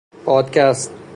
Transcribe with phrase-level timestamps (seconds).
[0.25, 0.91] پادکست